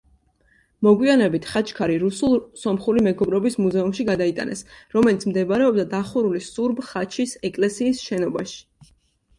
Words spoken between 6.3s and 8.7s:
სურბ-ხაჩის ეკლესიის შენობაში.